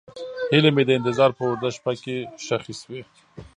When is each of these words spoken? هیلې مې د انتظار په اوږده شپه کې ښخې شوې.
هیلې 0.51 0.71
مې 0.75 0.83
د 0.85 0.91
انتظار 0.97 1.31
په 1.37 1.41
اوږده 1.45 1.69
شپه 1.75 1.91
کې 2.03 2.15
ښخې 2.45 2.73
شوې. 2.81 2.99